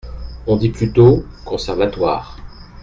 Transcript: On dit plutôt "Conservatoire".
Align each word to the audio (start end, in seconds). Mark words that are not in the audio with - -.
On 0.47 0.55
dit 0.57 0.69
plutôt 0.69 1.25
"Conservatoire". 1.45 2.39